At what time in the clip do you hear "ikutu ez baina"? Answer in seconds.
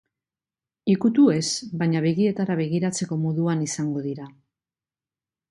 0.93-2.01